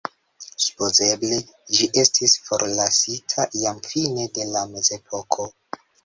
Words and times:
Supozeble 0.67 1.35
ĝi 1.79 1.87
estis 2.03 2.33
forlasita 2.45 3.45
jam 3.65 3.81
fine 3.89 4.25
de 4.39 4.47
la 4.55 4.63
mezepoko. 4.71 5.47